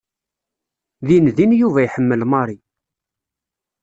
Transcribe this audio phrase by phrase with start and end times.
[1.07, 2.57] Dindin Yuba iḥemmel Mary.